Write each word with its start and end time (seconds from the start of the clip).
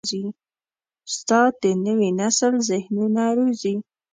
استاد 1.09 1.51
د 1.63 1.65
نوي 1.85 2.09
نسل 2.19 2.53
ذهنونه 2.69 3.23
روزي. 3.37 3.75